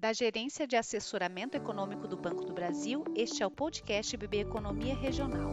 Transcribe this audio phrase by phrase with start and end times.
[0.00, 4.94] Da Gerência de Assessoramento Econômico do Banco do Brasil, este é o podcast BB Economia
[4.96, 5.52] Regional.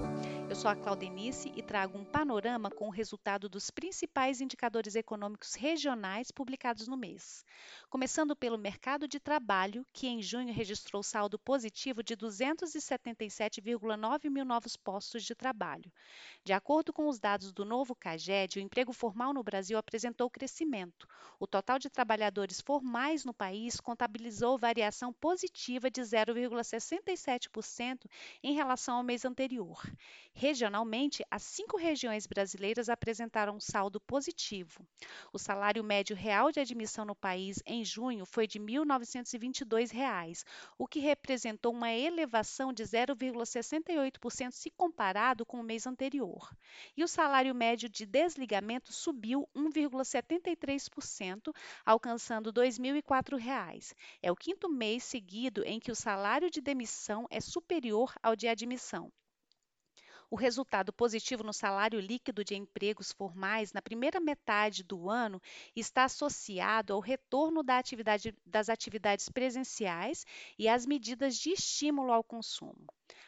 [0.49, 5.55] Eu sou a Claudenice e trago um panorama com o resultado dos principais indicadores econômicos
[5.55, 7.43] regionais publicados no mês.
[7.89, 14.77] Começando pelo mercado de trabalho, que em junho registrou saldo positivo de 277,9 mil novos
[14.77, 15.91] postos de trabalho.
[16.45, 21.05] De acordo com os dados do novo CAGED, o emprego formal no Brasil apresentou crescimento.
[21.37, 28.05] O total de trabalhadores formais no país contabilizou variação positiva de 0,67%
[28.41, 29.83] em relação ao mês anterior.
[30.39, 34.85] Regionalmente, as cinco regiões brasileiras apresentaram um saldo positivo.
[35.33, 40.43] O salário médio real de admissão no país em junho foi de R$ 1.922,
[40.77, 46.55] o que representou uma elevação de 0,68% se comparado com o mês anterior.
[46.95, 51.51] E o salário médio de desligamento subiu 1,73%,
[51.83, 53.95] alcançando R$ 2.004.
[54.21, 58.47] É o quinto mês seguido em que o salário de demissão é superior ao de
[58.47, 59.11] admissão.
[60.29, 65.41] O resultado positivo no salário líquido de empregos formais na primeira metade do ano
[65.75, 70.25] está associado ao retorno da atividade, das atividades presenciais
[70.59, 72.87] e às medidas de estímulo ao consumo.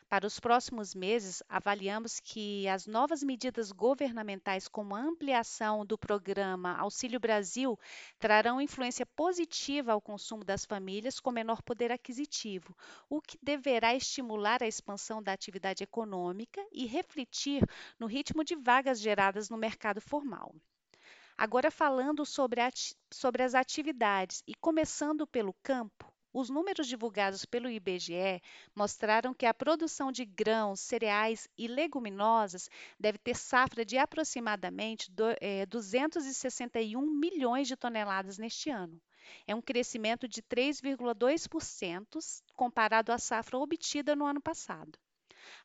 [0.10, 6.76] Para os próximos meses, avaliamos que as novas medidas governamentais, como a ampliação do programa
[6.78, 7.78] Auxílio Brasil,
[8.18, 12.76] trarão influência positiva ao consumo das famílias com menor poder aquisitivo,
[13.08, 17.64] o que deverá estimular a expansão da atividade econômica e refletir
[18.00, 20.56] no ritmo de vagas geradas no mercado formal.
[21.38, 22.60] Agora, falando sobre,
[23.14, 28.42] sobre as atividades e começando pelo campo, os números divulgados pelo IBGE
[28.76, 35.12] mostraram que a produção de grãos, cereais e leguminosas deve ter safra de aproximadamente
[35.68, 39.02] 261 eh, milhões de toneladas neste ano.
[39.48, 44.98] É um crescimento de 3,2% comparado à safra obtida no ano passado.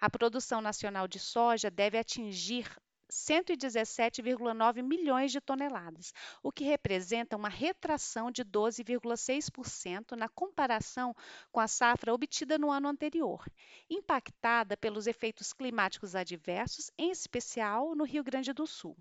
[0.01, 2.71] A produção nacional de soja deve atingir
[3.15, 6.13] 117,9 milhões de toneladas,
[6.43, 11.15] o que representa uma retração de 12,6% na comparação
[11.53, 13.47] com a safra obtida no ano anterior,
[13.89, 18.97] impactada pelos efeitos climáticos adversos, em especial no Rio Grande do Sul.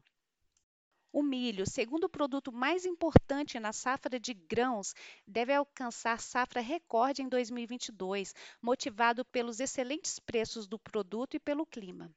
[1.12, 4.94] O milho, segundo produto mais importante na safra de grãos,
[5.28, 12.14] deve alcançar safra recorde em 2022, motivado pelos excelentes preços do produto e pelo clima.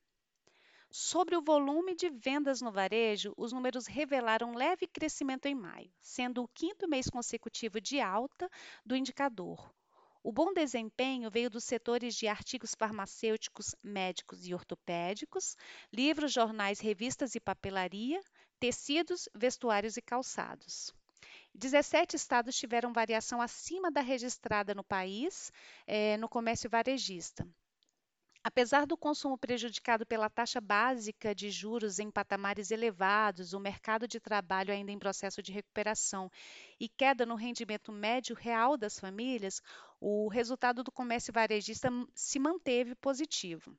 [0.91, 6.43] Sobre o volume de vendas no varejo, os números revelaram leve crescimento em maio, sendo
[6.43, 8.49] o quinto mês consecutivo de alta
[8.85, 9.73] do indicador.
[10.23, 15.57] O bom desempenho veio dos setores de artigos farmacêuticos, médicos e ortopédicos,
[15.93, 18.21] livros, jornais, revistas e papelaria,
[18.59, 20.93] tecidos, vestuários e calçados.
[21.55, 25.53] 17 estados tiveram variação acima da registrada no país
[25.87, 27.47] eh, no comércio varejista.
[28.49, 34.21] Apesar do consumo prejudicado pela taxa básica de juros em patamares elevados, o mercado de
[34.21, 36.31] trabalho ainda em processo de recuperação
[36.79, 39.61] e queda no rendimento médio real das famílias,
[40.01, 43.77] o resultado do comércio varejista se manteve positivo.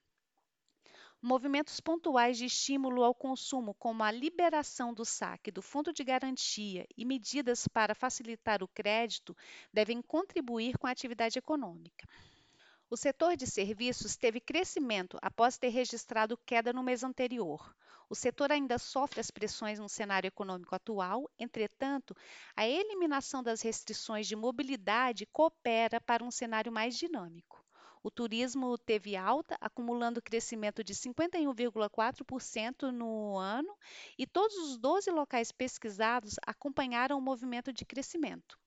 [1.22, 6.85] Movimentos pontuais de estímulo ao consumo, como a liberação do saque do Fundo de Garantia
[6.97, 9.34] e medidas para facilitar o crédito,
[9.72, 12.05] devem contribuir com a atividade econômica.
[12.90, 17.75] O setor de serviços teve crescimento após ter registrado queda no mês anterior.
[18.09, 22.16] O setor ainda sofre as pressões no cenário econômico atual, entretanto,
[22.56, 27.62] a eliminação das restrições de mobilidade coopera para um cenário mais dinâmico.
[28.02, 33.78] O turismo teve alta, acumulando crescimento de 51,4% no ano,
[34.18, 38.58] e todos os 12 locais pesquisados acompanharam o movimento de crescimento.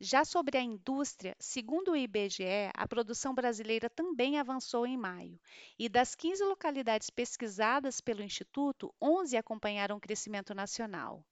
[0.00, 5.40] Já sobre a indústria, segundo o IBGE, a produção brasileira também avançou em maio.
[5.76, 11.24] E das 15 localidades pesquisadas pelo Instituto, 11 acompanharam o crescimento nacional.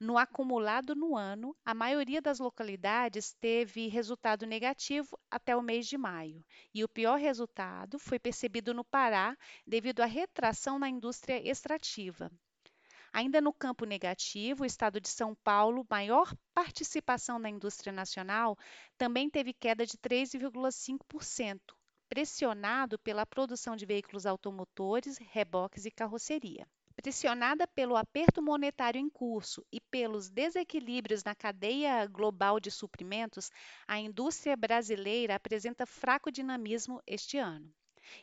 [0.00, 5.96] No acumulado no ano, a maioria das localidades teve resultado negativo até o mês de
[5.96, 6.44] maio,
[6.74, 12.32] e o pior resultado foi percebido no Pará devido à retração na indústria extrativa.
[13.14, 18.56] Ainda no campo negativo, o estado de São Paulo, maior participação na indústria nacional,
[18.96, 21.60] também teve queda de 3,5%,
[22.08, 26.66] pressionado pela produção de veículos automotores, reboques e carroceria.
[26.96, 33.50] Pressionada pelo aperto monetário em curso e pelos desequilíbrios na cadeia global de suprimentos,
[33.86, 37.70] a indústria brasileira apresenta fraco dinamismo este ano.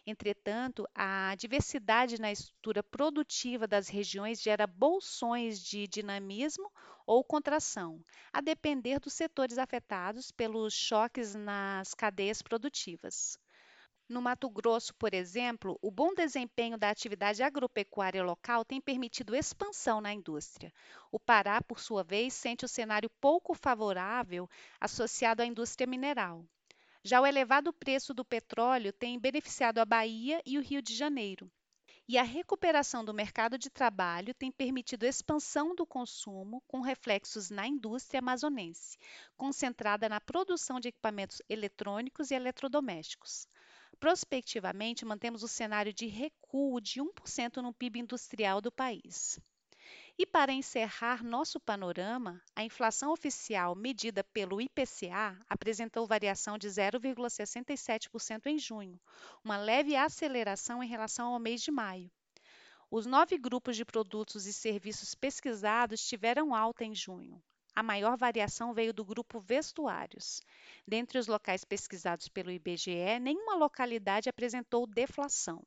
[0.06, 6.72] Entretanto, a diversidade na estrutura produtiva das regiões gera bolsões de dinamismo
[7.06, 8.00] ou contração,
[8.32, 13.40] a depender dos setores afetados pelos choques nas cadeias produtivas.
[14.10, 20.02] No Mato Grosso, por exemplo, o bom desempenho da atividade agropecuária local tem permitido expansão
[20.02, 20.74] na indústria.
[21.12, 24.50] O Pará, por sua vez, sente o cenário pouco favorável
[24.80, 26.44] associado à indústria mineral.
[27.04, 31.50] Já o elevado preço do petróleo tem beneficiado a Bahia e o Rio de Janeiro.
[32.08, 37.68] E a recuperação do mercado de trabalho tem permitido expansão do consumo, com reflexos na
[37.68, 38.98] indústria amazonense,
[39.38, 43.48] concentrada na produção de equipamentos eletrônicos e eletrodomésticos.
[44.00, 49.40] Prospectivamente, mantemos o cenário de recuo de 1% no PIB industrial do país.
[50.22, 58.48] E para encerrar nosso panorama, a inflação oficial medida pelo IPCA apresentou variação de 0,67%
[58.48, 59.00] em junho,
[59.42, 62.12] uma leve aceleração em relação ao mês de maio.
[62.92, 67.42] Os nove grupos de produtos e serviços pesquisados tiveram alta em junho.
[67.74, 70.42] A maior variação veio do grupo vestuários.
[70.86, 75.64] Dentre os locais pesquisados pelo IBGE, nenhuma localidade apresentou deflação.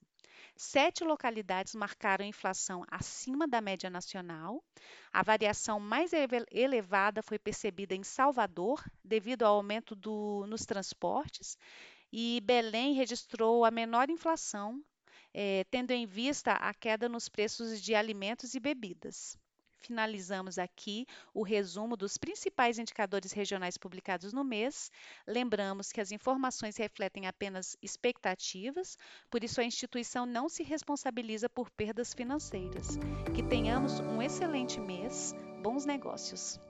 [0.56, 4.62] Sete localidades marcaram inflação acima da média nacional.
[5.12, 6.12] A variação mais
[6.50, 11.56] elevada foi percebida em Salvador, devido ao aumento do, nos transportes,
[12.12, 14.82] e Belém registrou a menor inflação,
[15.34, 19.38] eh, tendo em vista a queda nos preços de alimentos e bebidas
[19.82, 24.90] finalizamos aqui o resumo dos principais indicadores regionais publicados no mês.
[25.26, 28.96] Lembramos que as informações refletem apenas expectativas,
[29.30, 32.98] por isso a instituição não se responsabiliza por perdas financeiras.
[33.34, 36.60] Que tenhamos um excelente mês, bons negócios!